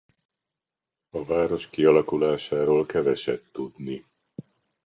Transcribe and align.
A 1.09 1.25
város 1.25 1.69
kialakulásáról 1.69 2.85
keveset 2.85 3.43
tudni. 3.51 4.03